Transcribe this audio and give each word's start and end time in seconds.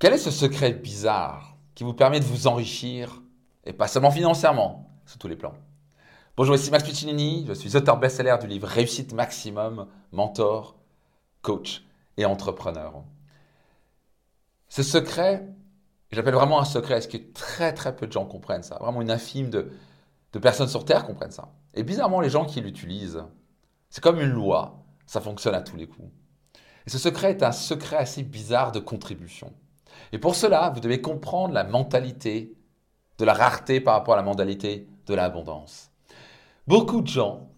Quel 0.00 0.12
est 0.12 0.18
ce 0.18 0.30
secret 0.30 0.74
bizarre 0.74 1.56
qui 1.74 1.82
vous 1.82 1.92
permet 1.92 2.20
de 2.20 2.24
vous 2.24 2.46
enrichir, 2.46 3.20
et 3.64 3.72
pas 3.72 3.88
seulement 3.88 4.12
financièrement, 4.12 4.88
sur 5.06 5.18
tous 5.18 5.26
les 5.26 5.34
plans? 5.34 5.54
Bonjour, 6.36 6.54
ici 6.54 6.70
Max 6.70 6.84
Piccinini, 6.84 7.44
je 7.48 7.52
suis 7.52 7.76
auteur 7.76 7.98
best-seller 7.98 8.36
du 8.40 8.46
livre 8.46 8.68
Réussite 8.68 9.12
Maximum, 9.12 9.88
mentor, 10.12 10.76
coach 11.42 11.82
et 12.16 12.24
entrepreneur. 12.24 13.02
Ce 14.68 14.84
secret, 14.84 15.48
j'appelle 16.12 16.34
vraiment 16.34 16.60
un 16.60 16.64
secret, 16.64 16.98
est-ce 16.98 17.08
que 17.08 17.32
très 17.34 17.74
très 17.74 17.96
peu 17.96 18.06
de 18.06 18.12
gens 18.12 18.24
comprennent 18.24 18.62
ça 18.62 18.78
Vraiment 18.78 19.02
une 19.02 19.10
infime 19.10 19.50
de, 19.50 19.72
de 20.32 20.38
personnes 20.38 20.68
sur 20.68 20.84
Terre 20.84 21.06
comprennent 21.06 21.32
ça. 21.32 21.48
Et 21.74 21.82
bizarrement, 21.82 22.20
les 22.20 22.30
gens 22.30 22.44
qui 22.44 22.60
l'utilisent, 22.60 23.24
c'est 23.90 24.00
comme 24.00 24.20
une 24.20 24.30
loi, 24.30 24.84
ça 25.06 25.20
fonctionne 25.20 25.56
à 25.56 25.60
tous 25.60 25.76
les 25.76 25.88
coups. 25.88 26.08
Et 26.86 26.90
ce 26.90 26.98
secret 26.98 27.30
est 27.30 27.42
un 27.42 27.50
secret 27.50 27.96
assez 27.96 28.22
bizarre 28.22 28.70
de 28.70 28.78
contribution. 28.78 29.52
Et 30.12 30.18
pour 30.18 30.34
cela, 30.34 30.70
vous 30.74 30.80
devez 30.80 31.00
comprendre 31.00 31.54
la 31.54 31.64
mentalité 31.64 32.54
de 33.18 33.24
la 33.24 33.34
rareté 33.34 33.80
par 33.80 33.94
rapport 33.94 34.14
à 34.14 34.16
la 34.16 34.22
mentalité 34.22 34.88
de 35.06 35.14
l'abondance. 35.14 35.90
Beaucoup 36.66 37.00
de 37.00 37.08
gens 37.08 37.48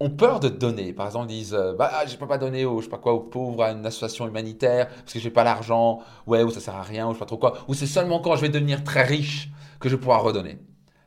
ont 0.00 0.10
peur 0.10 0.40
de 0.40 0.48
donner. 0.48 0.92
Par 0.92 1.06
exemple, 1.06 1.30
ils 1.30 1.38
disent 1.38 1.54
euh, 1.54 1.74
bah, 1.74 1.90
je 2.06 2.12
ne 2.12 2.18
peux 2.18 2.26
pas 2.26 2.38
donner 2.38 2.64
aux, 2.64 2.80
je 2.80 2.84
sais 2.84 2.90
pas 2.90 2.98
quoi, 2.98 3.12
aux 3.12 3.20
pauvres, 3.20 3.62
à 3.62 3.72
une 3.72 3.86
association 3.86 4.26
humanitaire, 4.26 4.88
parce 4.88 5.12
que 5.12 5.18
je 5.18 5.24
n'ai 5.24 5.30
pas 5.30 5.44
l'argent, 5.44 6.00
ouais, 6.26 6.42
ou 6.42 6.50
ça 6.50 6.60
sert 6.60 6.74
à 6.74 6.82
rien, 6.82 7.06
ou 7.06 7.10
je 7.10 7.14
sais 7.14 7.20
pas 7.20 7.26
trop 7.26 7.38
quoi. 7.38 7.58
Ou 7.68 7.74
c'est 7.74 7.86
seulement 7.86 8.20
quand 8.20 8.36
je 8.36 8.42
vais 8.42 8.48
devenir 8.48 8.84
très 8.84 9.02
riche 9.02 9.50
que 9.80 9.88
je 9.88 9.96
pourrai 9.96 10.18
redonner. 10.18 10.58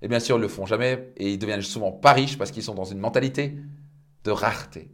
Et 0.01 0.07
bien 0.07 0.19
sûr, 0.19 0.35
ils 0.35 0.39
ne 0.39 0.43
le 0.43 0.49
font 0.49 0.65
jamais, 0.65 1.11
et 1.17 1.33
ils 1.33 1.39
deviennent 1.39 1.61
souvent 1.61 1.91
pas 1.91 2.13
riches 2.13 2.37
parce 2.37 2.51
qu'ils 2.51 2.63
sont 2.63 2.75
dans 2.75 2.85
une 2.85 2.99
mentalité 2.99 3.57
de 4.23 4.31
rareté. 4.31 4.91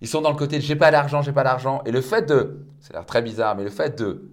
Ils 0.00 0.08
sont 0.08 0.20
dans 0.20 0.30
le 0.30 0.36
côté 0.36 0.60
j'ai 0.60 0.76
pas 0.76 0.90
d'argent, 0.90 1.22
j'ai 1.22 1.32
pas 1.32 1.44
d'argent. 1.44 1.82
Et 1.86 1.90
le 1.90 2.00
fait 2.00 2.26
de, 2.26 2.66
c'est 2.80 2.92
l'air 2.92 3.06
très 3.06 3.22
bizarre, 3.22 3.56
mais 3.56 3.64
le 3.64 3.70
fait 3.70 3.98
de 3.98 4.30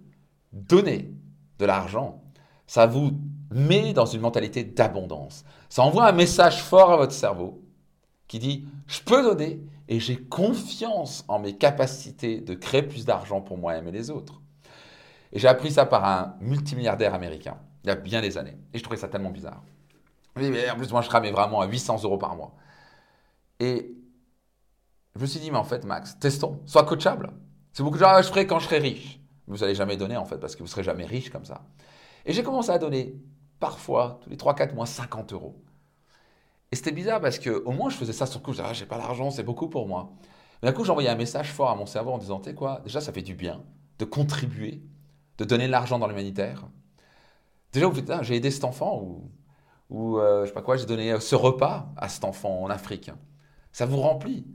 donner 0.54 1.12
de 1.60 1.66
l'argent, 1.66 2.24
ça 2.66 2.86
vous 2.86 3.12
met 3.52 3.94
dans 3.94 4.06
une 4.06 4.22
mentalité 4.22 4.64
d'abondance. 4.64 5.44
Ça 5.70 5.84
envoie 5.84 6.08
un 6.08 6.14
message 6.14 6.64
fort 6.64 6.92
à 6.92 6.98
votre 6.98 7.12
cerveau 7.12 7.62
qui 8.28 8.40
dit 8.40 8.66
je 8.88 9.02
peux 9.02 9.22
donner 9.22 9.62
et 9.90 10.00
j'ai 10.00 10.18
confiance 10.18 11.26
en 11.28 11.40
mes 11.40 11.58
capacités 11.58 12.40
de 12.40 12.54
créer 12.54 12.84
plus 12.84 13.06
d'argent 13.06 13.42
pour 13.42 13.58
moi-même 13.58 13.88
et 13.88 13.92
les 13.92 14.10
autres. 14.10 14.42
Et 15.32 15.40
j'ai 15.40 15.48
appris 15.48 15.72
ça 15.72 15.86
par 15.86 16.06
un 16.06 16.36
multimilliardaire 16.40 17.14
américain 17.14 17.58
il 17.84 17.88
y 17.88 17.92
a 17.92 17.96
bien 17.96 18.22
des 18.22 18.38
années. 18.38 18.58
Et 18.74 18.78
je 18.78 18.84
trouvais 18.84 19.00
ça 19.00 19.08
tellement 19.08 19.30
bizarre. 19.30 19.62
en 20.38 20.78
plus, 20.78 20.92
moi, 20.92 21.02
je 21.02 21.10
ramais 21.10 21.32
vraiment 21.32 21.62
à 21.62 21.68
800 21.68 22.04
euros 22.04 22.18
par 22.18 22.36
mois. 22.36 22.56
Et 23.60 23.94
je 25.16 25.22
me 25.22 25.26
suis 25.26 25.40
dit, 25.40 25.52
mais 25.52 25.58
en 25.58 25.64
fait, 25.64 25.84
Max, 25.86 26.18
testons, 26.18 26.62
sois 26.66 26.86
coachable. 26.86 27.32
C'est 27.74 27.84
beaucoup 27.84 27.98
de 27.98 28.04
gens, 28.04 28.22
je 28.22 28.28
ferai 28.28 28.48
quand 28.48 28.60
je 28.60 28.66
serai 28.66 28.80
riche. 28.80 29.20
Vous 29.48 29.58
n'allez 29.58 29.76
jamais 29.76 29.98
donner, 29.98 30.18
en 30.18 30.26
fait, 30.26 30.38
parce 30.38 30.56
que 30.56 30.60
vous 30.60 30.66
ne 30.66 30.70
serez 30.70 30.84
jamais 30.84 31.06
riche 31.06 31.30
comme 31.30 31.46
ça. 31.46 31.66
Et 32.26 32.34
j'ai 32.34 32.44
commencé 32.44 32.70
à 32.70 32.78
donner, 32.78 33.16
parfois, 33.60 34.20
tous 34.24 34.30
les 34.30 34.38
3-4 34.38 34.74
mois, 34.74 34.86
50 34.86 35.34
euros. 35.34 35.62
Et 36.72 36.76
c'était 36.76 36.92
bizarre 36.92 37.22
parce 37.22 37.38
que 37.38 37.64
au 37.66 37.72
moins 37.72 37.92
je 37.92 37.96
faisais 37.96 38.14
ça 38.14 38.26
sur 38.26 38.40
le 38.40 38.46
coup, 38.46 38.52
je 38.52 38.58
disais, 38.58 38.68
ah, 38.68 38.74
j'ai 38.74 38.88
pas 38.88 38.98
l'argent, 38.98 39.30
c'est 39.30 39.44
beaucoup 39.44 39.70
pour 39.70 39.88
moi. 39.88 40.12
Mais 40.62 40.70
d'un 40.70 40.74
coup, 40.74 40.84
j'envoyais 40.84 41.10
un 41.10 41.16
message 41.16 41.52
fort 41.52 41.70
à 41.70 41.76
mon 41.76 41.86
cerveau 41.86 42.12
en 42.12 42.18
disant, 42.18 42.40
tu 42.40 42.50
sais 42.50 42.56
quoi, 42.56 42.82
déjà 42.84 43.00
ça 43.00 43.14
fait 43.14 43.22
du 43.22 43.36
bien 43.36 43.62
de 44.00 44.06
contribuer, 44.06 44.82
de 45.38 45.46
donner 45.46 45.68
de 45.68 45.72
l'argent 45.72 46.00
dans 46.00 46.08
l'humanitaire. 46.08 46.68
Déjà, 47.72 47.88
vous 47.88 47.96
faites, 47.96 48.10
ah, 48.10 48.24
j'ai 48.24 48.36
aidé 48.36 48.52
cet 48.52 48.64
enfant 48.64 49.00
ou, 49.02 49.32
ou 49.90 50.18
euh, 50.18 50.44
je 50.44 50.48
sais 50.48 50.54
pas 50.54 50.62
quoi, 50.62 50.78
j'ai 50.78 50.86
donné 50.86 51.20
ce 51.20 51.36
repas 51.36 51.94
à 51.96 52.10
cet 52.10 52.24
enfant 52.24 52.64
en 52.64 52.70
Afrique. 52.70 53.12
Ça 53.72 53.86
vous 53.86 53.98
remplit. 53.98 54.46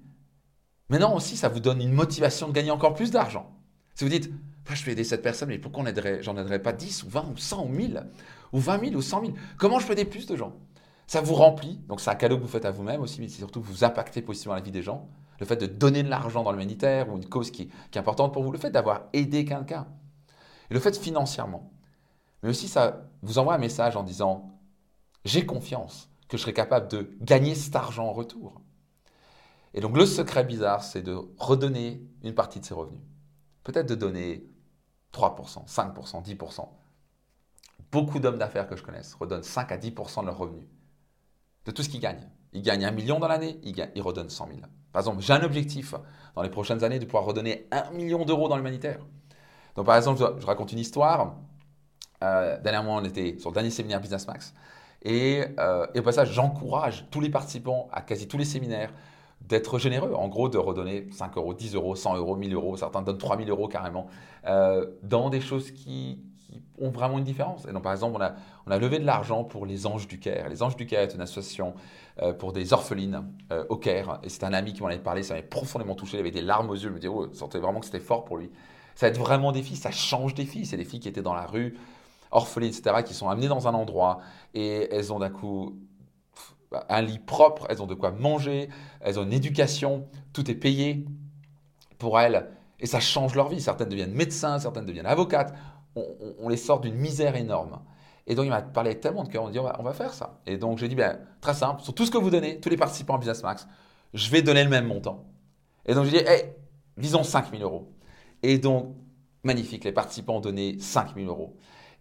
Mais 0.89 0.98
non, 0.98 1.14
aussi, 1.14 1.36
ça 1.36 1.48
vous 1.48 1.61
donne 1.61 1.81
une 1.81 1.92
motivation 1.92 2.48
de 2.48 2.53
gagner 2.53 2.70
encore 2.70 2.94
plus 2.94 3.11
d'argent. 3.11 3.56
Si 3.94 4.05
vous 4.05 4.11
dites, 4.11 4.31
je 4.74 4.84
vais 4.84 4.92
aider 4.92 5.05
cette 5.05 5.22
personne, 5.22 5.48
mais 5.48 5.58
pourquoi 5.58 5.84
j'en 6.20 6.36
aiderais 6.36 6.58
pas 6.58 6.72
10 6.72 7.05
ou 7.05 7.08
20 7.08 7.33
ou 7.33 7.36
100 7.36 7.64
ou 7.64 7.69
1000 7.69 8.06
ou 8.52 8.58
20 8.58 8.80
000 8.80 8.94
ou 8.94 9.02
100 9.02 9.20
000 9.20 9.33
Comment 9.56 9.78
je 9.78 9.86
peux 9.86 9.92
aider 9.92 10.05
plus 10.05 10.27
de 10.27 10.36
gens? 10.36 10.55
Ça 11.06 11.20
vous 11.20 11.34
remplit, 11.34 11.78
donc 11.88 12.00
c'est 12.00 12.10
un 12.10 12.14
cadeau 12.14 12.36
que 12.36 12.42
vous 12.42 12.48
faites 12.48 12.66
à 12.66 12.70
vous-même 12.70 13.00
aussi, 13.00 13.20
mais 13.20 13.28
c'est 13.28 13.38
surtout 13.38 13.62
vous 13.62 13.84
impactez 13.84 14.20
positivement 14.20 14.54
la 14.54 14.60
vie 14.60 14.70
des 14.70 14.82
gens. 14.82 15.09
Le 15.41 15.47
fait 15.47 15.56
de 15.56 15.66
donner 15.66 16.03
de 16.03 16.10
l'argent 16.10 16.43
dans 16.43 16.53
l'humanitaire 16.53 17.09
ou 17.10 17.16
une 17.16 17.28
cause 17.28 17.50
qui, 17.50 17.69
qui, 17.91 17.98
est 17.98 17.98
importante 17.98 18.32
pour 18.32 18.43
vous, 18.43 18.53
le 18.53 18.59
fait 18.59 18.70
d'avoir 18.70 19.04
aidé 19.12 19.44
quelqu'un, 19.44 19.87
et 20.70 20.75
le 20.75 20.81
fait 20.81 20.98
financièrement. 20.98 21.72
Mais 22.43 22.50
aussi, 22.50 22.69
ça 22.69 23.09
vous 23.22 23.38
envoie 23.38 23.54
un 23.54 23.59
message 23.59 23.97
en 23.97 24.03
disant, 24.03 24.59
j'ai 25.25 25.47
confiance 25.47 26.10
que 26.28 26.37
je 26.37 26.43
serai 26.43 26.53
capable 26.53 26.88
de 26.88 27.16
gagner 27.20 27.54
cet 27.54 27.75
argent 27.75 28.06
en 28.06 28.12
retour. 28.12 28.60
Et 29.75 29.81
donc 29.81 29.97
le 29.97 30.06
secret 30.06 30.44
bizarre, 30.44 30.82
c'est 30.82 31.03
de 31.03 31.16
redonner 31.38 32.03
une 32.22 32.34
partie 32.34 32.60
de 32.60 32.64
ses 32.64 32.75
revenus. 32.75 33.03
Peut-être 33.64 33.88
de 33.88 33.94
donner 33.94 34.47
3%, 35.12 35.66
5%, 35.66 36.22
10%. 36.22 36.69
Beaucoup 37.91 38.19
d'hommes 38.19 38.38
d'affaires 38.38 38.69
que 38.69 38.76
je 38.76 38.82
connaisse 38.82 39.14
redonnent 39.14 39.42
5 39.42 39.72
à 39.72 39.78
10% 39.78 40.20
de 40.20 40.26
leurs 40.26 40.38
revenus, 40.38 40.66
de 41.64 41.70
tout 41.70 41.82
ce 41.82 41.88
qu'ils 41.88 42.00
gagnent. 42.00 42.28
Ils 42.52 42.62
gagnent 42.62 42.84
un 42.84 42.91
million 42.91 43.19
dans 43.19 43.28
l'année, 43.28 43.58
ils, 43.62 44.02
redonnent 44.02 44.30
100 44.30 44.48
000. 44.48 44.60
Par 44.92 45.00
exemple, 45.00 45.20
j'ai 45.22 45.32
un 45.32 45.42
objectif 45.42 45.94
dans 46.34 46.42
les 46.42 46.50
prochaines 46.50 46.82
années 46.84 46.98
de 46.98 47.04
pouvoir 47.04 47.24
redonner 47.24 47.66
un 47.70 47.91
million 47.91 48.24
d'euros 48.24 48.48
dans 48.48 48.56
l'humanitaire. 48.56 49.00
Donc 49.76 49.86
par 49.86 49.96
exemple, 49.96 50.20
je, 50.38 50.46
raconte 50.46 50.72
une 50.72 50.78
histoire. 50.78 51.36
Euh, 52.22 52.58
dernièrement, 52.60 52.96
on 52.96 53.04
était 53.04 53.38
sur 53.38 53.50
le 53.50 53.54
dernier 53.54 53.70
séminaire 53.70 54.00
Business 54.00 54.26
Max. 54.26 54.54
Euh, 55.06 55.86
et 55.94 56.00
au 56.00 56.02
passage, 56.02 56.32
j'encourage 56.32 57.06
tous 57.10 57.20
les 57.20 57.30
participants 57.30 57.88
à 57.92 58.02
quasi 58.02 58.26
tous 58.28 58.38
les 58.38 58.44
séminaires 58.44 58.92
d'être 59.41 59.78
généreux, 59.78 60.12
en 60.15 60.28
gros 60.28 60.49
de 60.49 60.59
redonner 60.59 61.06
5 61.12 61.37
euros, 61.37 61.54
10 61.54 61.75
euros, 61.75 61.94
100 61.94 62.16
euros, 62.16 62.37
1000 62.37 62.54
euros, 62.54 62.76
certains 62.76 63.03
donnent 63.03 63.19
3000 63.19 63.49
euros 63.50 63.69
carrément, 63.69 64.06
euh, 64.47 64.87
dans 65.03 65.31
des 65.31 65.41
choses 65.41 65.71
qui, 65.71 66.21
ont 66.81 66.91
vraiment 66.91 67.19
une 67.19 67.25
différence. 67.25 67.66
Et 67.66 67.72
donc 67.72 67.82
par 67.82 67.93
exemple, 67.93 68.16
on 68.66 68.71
a, 68.71 68.78
levé 68.78 68.99
de 68.99 69.04
l'argent 69.04 69.44
pour 69.44 69.66
les 69.66 69.87
Anges 69.87 70.06
du 70.06 70.19
Caire. 70.19 70.49
Les 70.49 70.62
Anges 70.62 70.76
du 70.76 70.87
Caire 70.87 71.00
est 71.00 71.15
une 71.15 71.21
association 71.21 71.75
euh, 72.22 72.32
pour 72.32 72.53
des 72.53 72.72
orphelines 72.72 73.25
euh, 73.53 73.65
au 73.69 73.76
Caire, 73.76 74.21
et 74.22 74.28
c'est 74.28 74.44
un 74.44 74.53
ami 74.53 74.72
qui 74.72 74.82
m'en 74.82 74.88
avait 74.88 74.99
parlé, 74.99 75.22
ça 75.22 75.34
m'avait 75.34 75.47
profondément 75.47 75.94
touché, 75.94 76.16
il 76.16 76.20
avait 76.20 76.31
des 76.31 76.41
larmes 76.41 76.70
aux 76.70 76.75
yeux, 76.75 76.88
je 76.88 76.88
me 76.88 76.99
disais, 76.99 77.09
oh, 77.09 77.28
sentait 77.32 77.59
vraiment 77.59 77.81
que 77.81 77.87
c'était 77.87 78.00
fort 78.00 78.25
pour 78.25 78.37
lui. 78.37 78.50
Ça 78.94 79.10
va 79.10 79.19
vraiment 79.19 79.53
des 79.53 79.62
filles, 79.62 79.76
ça 79.76 79.91
change 79.91 80.34
des 80.34 80.44
filles, 80.44 80.66
c'est 80.66 80.76
des 80.76 80.84
filles 80.84 81.00
qui 81.00 81.09
étaient 81.09 81.22
dans 81.22 81.34
la 81.34 81.47
rue, 81.47 81.76
orphelines, 82.31 82.70
etc., 82.70 83.03
qui 83.05 83.15
sont 83.15 83.28
amenées 83.28 83.49
dans 83.49 83.69
un 83.69 83.75
endroit, 83.75 84.20
et 84.55 84.88
elles 84.93 85.12
ont 85.12 85.19
d'un 85.19 85.31
coup 85.31 85.76
un 86.89 87.03
lit 87.03 87.19
propre, 87.19 87.67
elles 87.69 87.83
ont 87.83 87.87
de 87.87 87.95
quoi 87.95 88.11
manger, 88.11 88.69
elles 89.01 89.19
ont 89.19 89.25
une 89.25 89.33
éducation, 89.33 90.06
tout 90.33 90.51
est 90.51 90.55
payé 90.55 91.05
pour 91.99 92.21
elles 92.21 92.49
et 92.81 92.87
ça 92.87 93.01
change 93.01 93.34
leur 93.34 93.49
vie. 93.49 93.61
Certaines 93.61 93.89
deviennent 93.89 94.12
médecins, 94.12 94.59
certaines 94.59 94.87
deviennent 94.87 95.06
avocates. 95.06 95.55
On, 95.97 96.49
les 96.49 96.56
sort 96.56 96.81
d'une 96.81 96.95
misère 96.95 97.34
énorme. 97.34 97.81
Et 98.27 98.34
donc 98.34 98.45
il 98.45 98.51
m'a 98.51 98.62
parlé 98.62 99.01
tellement 99.01 99.25
de 99.25 99.29
cœur, 99.29 99.43
on 99.43 99.51
dit 99.51 99.59
on 99.59 99.83
va, 99.83 99.93
faire 99.93 100.12
ça. 100.12 100.39
Et 100.47 100.59
donc 100.59 100.79
j'ai 100.79 100.87
dit 100.87 100.95
ben, 100.95 101.19
très 101.41 101.55
simple, 101.55 101.83
sur 101.83 101.95
tout 101.95 102.06
ce 102.06 102.11
que 102.11 102.19
vous 102.19 102.31
donnez, 102.31 102.61
tous 102.61 102.69
les 102.69 102.77
participants 102.77 103.17
à 103.17 103.19
Business 103.19 103.43
Max, 103.43 103.67
je 104.15 104.31
vais 104.31 104.43
donner 104.43 104.62
le 104.62 104.71
même 104.71 104.87
montant. 104.87 105.25
Et 105.87 105.95
donc 105.95 106.05
j'ai 106.05 106.23
dit 106.23 106.29
hey, 106.29 106.53
visons 106.97 107.25
5000 107.25 107.62
euros. 107.62 107.91
Et 108.43 108.59
donc 108.59 108.95
magnifique, 109.43 109.85
les 109.85 109.93
participants 109.93 110.37
ont 110.37 110.41
donné 110.41 110.79
5000 110.79 111.27
euros. 111.27 111.56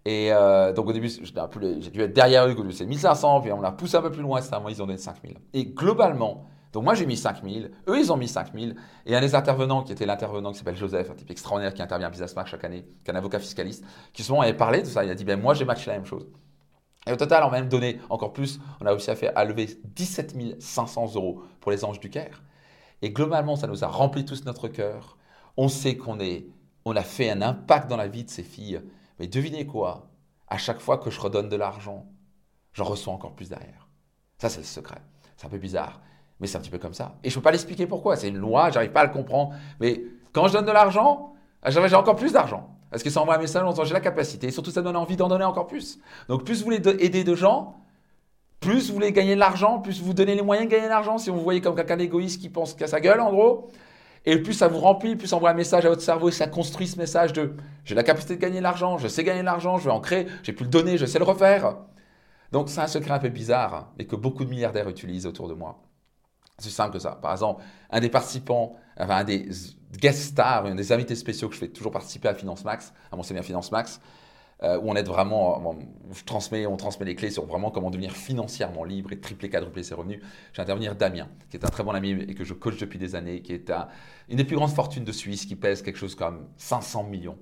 Et 0.08 0.32
euh, 0.32 0.72
donc 0.72 0.88
au 0.88 0.94
début, 0.94 1.10
j'ai 1.10 1.92
dû 1.92 2.02
être 2.02 2.14
derrière 2.14 2.48
eux, 2.48 2.56
c'est 2.72 2.86
1500, 2.86 3.42
puis 3.42 3.52
on 3.52 3.60
l'a 3.60 3.74
poussé 3.74 3.98
un 3.98 4.02
peu 4.02 4.10
plus 4.10 4.22
loin, 4.22 4.40
c'est 4.40 4.58
moi, 4.58 4.72
ils 4.72 4.82
ont 4.82 4.86
donné 4.86 4.98
5000. 4.98 5.36
Et 5.54 5.66
globalement, 5.66 6.46
donc 6.72 6.86
moi 6.86 6.94
j'ai 6.94 7.06
mis 7.06 7.18
5000, 7.18 7.72
eux 7.90 8.00
ils 8.00 8.10
ont 8.10 8.16
mis 8.16 8.30
5000, 8.30 8.78
et 9.06 9.18
un 9.18 9.20
des 9.20 9.36
intervenants 9.36 9.84
qui 9.84 9.92
était 9.92 10.06
l'intervenant 10.06 10.54
qui 10.54 10.60
s'appelle 10.60 10.78
Joseph, 10.78 11.12
un 11.12 11.14
type 11.14 11.30
extraordinaire 11.30 11.74
qui 11.74 11.82
intervient 11.82 12.08
à 12.08 12.10
Business 12.10 12.34
chaque 12.46 12.64
année, 12.64 12.86
qui 13.04 13.12
est 13.12 13.14
un 13.14 13.18
avocat 13.18 13.40
fiscaliste, 13.40 13.84
qui 14.14 14.24
souvent 14.24 14.40
avait 14.40 14.54
parlé 14.54 14.80
de 14.80 14.86
ça, 14.86 15.04
il 15.04 15.12
a 15.12 15.14
dit 15.14 15.26
ben 15.26 15.38
moi 15.38 15.54
j'ai 15.54 15.66
matché 15.66 15.92
la 15.92 15.98
même 15.98 16.06
chose. 16.06 16.26
Et 17.06 17.12
au 17.12 17.18
total, 17.18 17.44
on 17.44 17.50
a 17.50 17.52
même 17.52 17.68
donné 17.68 18.00
encore 18.10 18.32
plus, 18.32 18.62
on 18.80 18.86
a 18.86 18.92
réussi 18.92 19.12
à, 19.12 19.16
faire, 19.18 19.34
à 19.36 19.44
lever 19.44 19.68
17 19.84 20.62
500 20.64 21.16
euros 21.16 21.44
pour 21.60 21.72
les 21.72 21.84
anges 21.84 22.00
du 22.00 22.10
Caire. 22.10 22.44
Et 23.02 23.10
globalement, 23.10 23.58
ça 23.58 23.68
nous 23.68 23.84
a 23.84 23.88
rempli 23.88 24.24
tous 24.24 24.46
notre 24.46 24.70
cœur. 24.70 25.18
On 25.58 25.68
sait 25.68 25.98
qu'on 25.98 26.18
on 26.86 26.96
a 26.96 27.04
fait 27.04 27.30
un 27.30 27.42
impact 27.42 27.90
dans 27.90 27.98
la 27.98 28.08
vie 28.08 28.24
de 28.24 28.30
ces 28.30 28.44
filles 28.44 28.82
mais 29.20 29.28
devinez 29.28 29.66
quoi? 29.66 30.10
À 30.48 30.58
chaque 30.58 30.80
fois 30.80 30.98
que 30.98 31.10
je 31.10 31.20
redonne 31.20 31.50
de 31.50 31.56
l'argent, 31.56 32.06
j'en 32.74 32.86
reçois 32.86 33.14
encore 33.14 33.34
plus 33.34 33.50
derrière. 33.50 33.88
Ça, 34.38 34.50
c'est 34.50 34.60
le 34.60 34.66
secret. 34.66 35.02
C'est 35.36 35.48
un 35.48 35.50
peu 35.50 35.58
bizarre, 35.58 36.02
mais 36.40 36.48
c'est 36.48 36.58
un 36.58 36.62
petit 36.62 36.70
peu 36.70 36.78
comme 36.78 36.94
ça. 36.94 37.16
Et 37.24 37.30
je 37.30 37.36
ne 37.36 37.40
peux 37.40 37.44
pas 37.44 37.52
l'expliquer 37.52 37.88
pourquoi. 37.88 38.16
C'est 38.16 38.30
une 38.30 38.38
loi, 38.38 38.70
j'arrive 38.70 38.92
pas 38.92 39.02
à 39.02 39.06
le 39.06 39.12
comprendre. 39.12 39.54
Mais 39.80 40.04
quand 40.32 40.48
je 40.48 40.54
donne 40.54 40.66
de 40.66 40.72
l'argent, 40.72 41.34
j'ai 41.66 41.96
encore 41.96 42.16
plus 42.16 42.34
d'argent. 42.34 42.74
Parce 42.90 43.04
que 43.04 43.10
ça 43.10 43.22
envoie 43.22 43.36
un 43.36 43.40
message 43.40 43.64
en 43.64 43.72
disant 43.72 43.84
j'ai 43.84 43.94
la 43.94 44.00
capacité. 44.00 44.48
Et 44.48 44.52
surtout, 44.52 44.72
ça 44.72 44.82
donne 44.82 44.96
envie 44.96 45.18
d'en 45.18 45.28
donner 45.28 45.44
encore 45.44 45.68
plus. 45.68 46.00
Donc, 46.30 46.46
plus 46.46 46.60
vous 46.60 46.66
voulez 46.66 46.82
aider 47.04 47.24
de 47.24 47.36
gens, 47.36 47.76
plus 48.60 48.88
vous 48.88 48.94
voulez 48.94 49.12
gagner 49.12 49.36
de 49.36 49.40
l'argent, 49.40 49.80
plus 49.80 50.02
vous 50.02 50.14
donnez 50.14 50.36
les 50.36 50.42
moyens 50.42 50.68
de 50.68 50.72
gagner 50.72 50.86
de 50.86 50.92
l'argent. 50.92 51.18
Si 51.18 51.30
vous 51.30 51.42
voyez 51.42 51.60
comme 51.60 51.76
quelqu'un 51.76 51.98
d'égoïste 51.98 52.40
qui 52.40 52.50
pense 52.50 52.74
qu'à 52.74 52.88
sa 52.88 53.02
gueule, 53.02 53.20
en 53.20 53.32
gros, 53.32 53.70
et 54.26 54.42
plus 54.42 54.54
ça 54.54 54.68
vous 54.68 54.80
remplit, 54.80 55.16
plus 55.16 55.28
ça 55.28 55.36
envoie 55.36 55.50
un 55.52 55.54
message 55.54 55.86
à 55.86 55.90
votre 55.90 56.02
cerveau 56.02 56.30
et 56.30 56.32
ça 56.32 56.48
construit 56.48 56.88
ce 56.88 56.98
message 56.98 57.34
de 57.34 57.54
j'ai 57.86 57.96
la 57.96 58.04
capacité 58.04 58.36
de 58.36 58.42
gagner 58.42 58.58
de 58.58 58.64
l'argent, 58.64 58.98
je 58.98 59.08
sais 59.08 59.24
gagner 59.24 59.42
de 59.42 59.46
l'argent, 59.46 59.78
je 59.78 59.86
vais 59.86 59.92
en 59.92 60.02
créer, 60.02 60.28
j'ai 60.44 60.54
pu 60.54 60.64
le 60.64 60.70
donner, 60.70 60.98
je 60.98 61.06
sais 61.06 61.20
le 61.20 61.26
refaire. 61.26 61.78
Donc 62.52 62.70
c'est 62.70 62.82
un 62.82 62.88
secret 62.88 63.12
un 63.12 63.20
peu 63.20 63.30
bizarre, 63.30 63.92
mais 63.98 64.06
que 64.06 64.16
beaucoup 64.16 64.46
de 64.46 64.50
milliardaires 64.50 64.90
utilisent 64.90 65.26
autour 65.26 65.48
de 65.48 65.54
moi. 65.54 65.82
C'est 66.60 66.70
simple 66.70 66.94
que 66.94 67.00
ça. 67.00 67.12
Par 67.22 67.32
exemple, 67.32 67.64
un 67.92 68.00
des 68.00 68.10
participants, 68.10 68.76
enfin 69.00 69.18
un 69.18 69.24
des 69.24 69.50
guest 70.00 70.20
stars, 70.20 70.66
un 70.66 70.76
des 70.76 70.92
invités 70.92 71.16
spéciaux 71.16 71.50
que 71.50 71.56
je 71.56 71.60
fais 71.60 71.68
toujours 71.68 71.92
participer 71.92 72.28
à 72.28 72.34
Finance 72.34 72.64
Max, 72.66 72.94
à 73.12 73.16
mon 73.16 73.24
séminaire 73.24 73.46
Finance 73.46 73.72
Max, 73.72 74.00
euh, 74.64 74.80
où 74.80 74.90
on 74.90 74.96
aide 74.96 75.08
vraiment, 75.08 75.78
je 76.12 76.24
transmets, 76.24 76.66
on 76.66 76.78
transmet 76.78 77.06
les 77.06 77.16
clés 77.16 77.30
sur 77.30 77.46
vraiment 77.46 77.70
comment 77.70 77.92
devenir 77.92 78.12
financièrement 78.12 78.84
libre 78.84 79.12
et 79.12 79.20
tripler, 79.20 79.50
quadrupler 79.50 79.84
ses 79.84 79.94
revenus. 79.94 80.22
J'ai 80.54 80.62
intervenir 80.62 80.96
Damien, 80.96 81.30
qui 81.50 81.58
est 81.58 81.66
un 81.66 81.70
très 81.70 81.84
bon 81.84 81.92
ami 81.92 82.12
et 82.12 82.34
que 82.34 82.44
je 82.44 82.54
coach 82.54 82.78
depuis 82.78 82.98
des 82.98 83.14
années, 83.16 83.42
qui 83.42 83.54
est 83.54 83.72
une 84.30 84.38
des 84.38 84.46
plus 84.46 84.56
grandes 84.56 84.72
fortunes 84.72 85.04
de 85.04 85.12
Suisse, 85.12 85.46
qui 85.46 85.56
pèse 85.56 85.84
quelque 85.84 86.00
chose 86.00 86.16
comme 86.16 86.48
500 86.58 87.04
millions. 87.04 87.38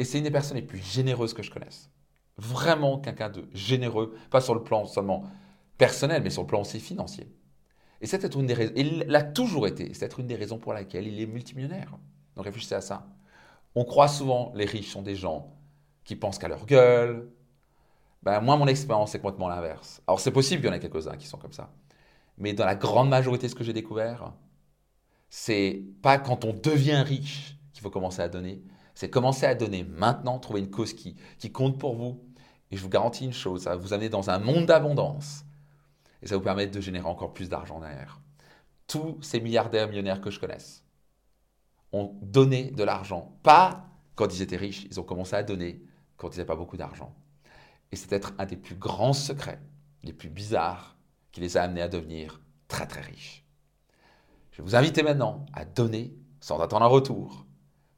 Et 0.00 0.04
c'est 0.04 0.18
une 0.18 0.24
des 0.24 0.30
personnes 0.30 0.56
les 0.56 0.62
plus 0.62 0.78
généreuses 0.78 1.34
que 1.34 1.42
je 1.42 1.50
connaisse. 1.50 1.90
Vraiment 2.36 2.98
quelqu'un 2.98 3.28
de 3.28 3.48
généreux, 3.52 4.16
pas 4.30 4.40
sur 4.40 4.54
le 4.54 4.64
plan 4.64 4.86
seulement 4.86 5.24
personnel, 5.78 6.22
mais 6.22 6.30
sur 6.30 6.42
le 6.42 6.48
plan 6.48 6.62
aussi 6.62 6.80
financier. 6.80 7.32
Et 8.00 8.06
c'est 8.06 8.34
une 8.34 8.46
des 8.46 8.54
raisons, 8.54 8.72
il 8.76 9.04
l'a 9.06 9.22
toujours 9.22 9.66
été, 9.66 9.92
c'est 9.94 10.16
une 10.18 10.26
des 10.26 10.36
raisons 10.36 10.58
pour 10.58 10.72
laquelle 10.72 11.06
il 11.06 11.20
est 11.20 11.26
multimillionnaire. 11.26 11.96
Donc 12.34 12.46
réfléchissez 12.46 12.74
à 12.74 12.80
ça. 12.80 13.06
On 13.74 13.84
croit 13.84 14.08
souvent 14.08 14.52
les 14.56 14.64
riches 14.64 14.90
sont 14.90 15.02
des 15.02 15.14
gens 15.14 15.59
qui 16.10 16.16
pensent 16.16 16.40
qu'à 16.40 16.48
leur 16.48 16.66
gueule. 16.66 17.30
Ben, 18.24 18.40
moi, 18.40 18.56
mon 18.56 18.66
expérience, 18.66 19.12
c'est 19.12 19.20
complètement 19.20 19.46
l'inverse. 19.46 20.02
Alors, 20.08 20.18
c'est 20.18 20.32
possible 20.32 20.60
qu'il 20.60 20.68
y 20.68 20.72
en 20.72 20.74
ait 20.74 20.80
quelques-uns 20.80 21.16
qui 21.16 21.28
sont 21.28 21.38
comme 21.38 21.52
ça. 21.52 21.72
Mais 22.36 22.52
dans 22.52 22.64
la 22.64 22.74
grande 22.74 23.08
majorité, 23.08 23.48
ce 23.48 23.54
que 23.54 23.62
j'ai 23.62 23.72
découvert, 23.72 24.32
c'est 25.28 25.84
pas 26.02 26.18
quand 26.18 26.44
on 26.44 26.52
devient 26.52 27.04
riche 27.06 27.56
qu'il 27.72 27.80
faut 27.80 27.90
commencer 27.90 28.22
à 28.22 28.28
donner. 28.28 28.60
C'est 28.96 29.08
commencer 29.08 29.46
à 29.46 29.54
donner 29.54 29.84
maintenant, 29.84 30.40
trouver 30.40 30.58
une 30.58 30.70
cause 30.70 30.94
qui, 30.94 31.14
qui 31.38 31.52
compte 31.52 31.78
pour 31.78 31.94
vous. 31.94 32.20
Et 32.72 32.76
je 32.76 32.82
vous 32.82 32.88
garantis 32.88 33.24
une 33.24 33.32
chose, 33.32 33.62
ça 33.62 33.70
va 33.70 33.76
vous 33.76 33.92
amener 33.92 34.08
dans 34.08 34.30
un 34.30 34.40
monde 34.40 34.66
d'abondance. 34.66 35.44
Et 36.22 36.26
ça 36.26 36.34
va 36.34 36.38
vous 36.38 36.44
permettre 36.44 36.72
de 36.72 36.80
générer 36.80 37.06
encore 37.06 37.32
plus 37.32 37.48
d'argent 37.48 37.78
derrière. 37.78 38.20
Tous 38.88 39.16
ces 39.22 39.38
milliardaires 39.40 39.86
millionnaires 39.86 40.20
que 40.20 40.32
je 40.32 40.40
connaisse 40.40 40.82
ont 41.92 42.18
donné 42.20 42.72
de 42.72 42.82
l'argent. 42.82 43.38
Pas 43.44 43.86
quand 44.16 44.34
ils 44.34 44.42
étaient 44.42 44.56
riches, 44.56 44.88
ils 44.90 44.98
ont 44.98 45.04
commencé 45.04 45.36
à 45.36 45.44
donner 45.44 45.84
quand 46.20 46.28
ils 46.28 46.38
n'avaient 46.38 46.46
pas 46.46 46.56
beaucoup 46.56 46.76
d'argent. 46.76 47.14
Et 47.90 47.96
c'est 47.96 48.08
peut-être 48.08 48.34
un 48.38 48.46
des 48.46 48.56
plus 48.56 48.76
grands 48.76 49.12
secrets, 49.12 49.60
les 50.02 50.12
plus 50.12 50.28
bizarres, 50.28 50.96
qui 51.32 51.40
les 51.40 51.56
a 51.56 51.62
amenés 51.62 51.82
à 51.82 51.88
devenir 51.88 52.40
très 52.68 52.86
très 52.86 53.00
riches. 53.00 53.44
Je 54.52 54.58
vais 54.58 54.62
vous 54.62 54.76
inviter 54.76 55.02
maintenant 55.02 55.46
à 55.52 55.64
donner 55.64 56.14
sans 56.40 56.60
attendre 56.60 56.84
un 56.84 56.88
retour. 56.88 57.46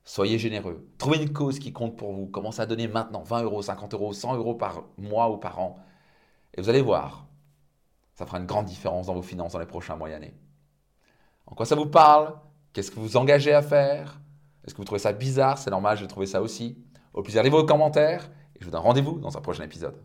Soyez 0.05 0.39
généreux. 0.39 0.89
Trouvez 0.99 1.23
une 1.23 1.33
cause 1.33 1.59
qui 1.59 1.73
compte 1.73 1.97
pour 1.97 2.13
vous. 2.13 2.27
Commencez 2.27 2.61
à 2.61 2.67
donner 2.67 2.89
maintenant 2.89 3.23
20 3.23 3.43
euros, 3.43 3.63
50 3.63 3.95
euros, 3.95 4.13
100 4.13 4.37
euros 4.37 4.55
par 4.55 4.85
mois 4.99 5.31
ou 5.31 5.37
par 5.37 5.61
an. 5.61 5.77
Et 6.55 6.61
vous 6.61 6.69
allez 6.69 6.83
voir, 6.83 7.27
ça 8.15 8.27
fera 8.27 8.39
une 8.39 8.47
grande 8.47 8.67
différence 8.67 9.07
dans 9.07 9.15
vos 9.15 9.23
finances 9.23 9.53
dans 9.53 9.59
les 9.59 9.67
prochains 9.67 9.97
mois 9.97 10.11
et 10.11 10.15
années. 10.15 10.35
En 11.47 11.55
quoi 11.55 11.67
ça 11.67 11.77
vous 11.77 11.87
parle? 11.87 12.35
Qu'est-ce 12.73 12.91
que 12.91 12.97
vous 12.97 13.07
vous 13.07 13.17
engagez 13.17 13.53
à 13.53 13.63
faire? 13.63 14.21
Est-ce 14.65 14.75
que 14.75 14.79
vous 14.79 14.85
trouvez 14.85 14.99
ça 14.99 15.13
bizarre? 15.13 15.59
C'est 15.59 15.71
normal, 15.71 15.97
je 15.97 16.03
vais 16.03 16.09
trouver 16.09 16.27
ça 16.27 16.43
aussi. 16.43 16.82
Au 17.15 17.23
plaisir, 17.23 17.43
de 17.43 17.49
vos 17.51 17.65
commentaires 17.65 18.31
et 18.57 18.59
je 18.61 18.65
vous 18.65 18.71
donne 18.71 18.81
rendez-vous 18.81 19.19
dans 19.19 19.37
un 19.37 19.41
prochain 19.41 19.65
épisode. 19.65 19.97